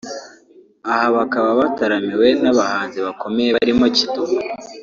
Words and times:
aha 0.91 1.07
bakaba 1.17 1.49
bataramiwe 1.59 2.27
n’abahanzi 2.41 2.97
bakomeye 3.05 3.49
barimo 3.57 3.85
Kidum 3.95 4.31